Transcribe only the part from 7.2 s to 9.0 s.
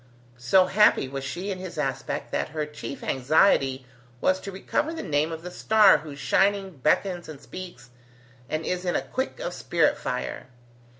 and speaks, and is in